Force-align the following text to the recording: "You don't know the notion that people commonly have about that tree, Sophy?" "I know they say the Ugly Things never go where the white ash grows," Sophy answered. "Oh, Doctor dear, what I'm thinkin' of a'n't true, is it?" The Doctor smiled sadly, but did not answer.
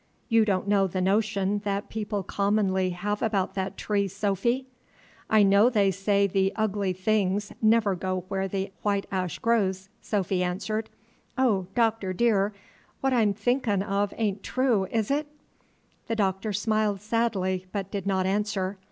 "You 0.29 0.45
don't 0.45 0.67
know 0.67 0.87
the 0.87 0.99
notion 0.99 1.59
that 1.63 1.89
people 1.91 2.23
commonly 2.23 2.89
have 2.89 3.21
about 3.21 3.53
that 3.53 3.77
tree, 3.77 4.07
Sophy?" 4.07 4.65
"I 5.29 5.43
know 5.43 5.69
they 5.69 5.91
say 5.91 6.25
the 6.25 6.51
Ugly 6.55 6.93
Things 6.93 7.51
never 7.61 7.93
go 7.93 8.25
where 8.27 8.47
the 8.47 8.71
white 8.81 9.05
ash 9.11 9.37
grows," 9.37 9.89
Sophy 10.01 10.41
answered. 10.43 10.89
"Oh, 11.37 11.67
Doctor 11.75 12.13
dear, 12.13 12.51
what 13.01 13.13
I'm 13.13 13.35
thinkin' 13.35 13.83
of 13.83 14.11
a'n't 14.17 14.41
true, 14.41 14.85
is 14.87 15.11
it?" 15.11 15.27
The 16.07 16.15
Doctor 16.15 16.51
smiled 16.51 16.99
sadly, 16.99 17.67
but 17.71 17.91
did 17.91 18.07
not 18.07 18.25
answer. 18.25 18.79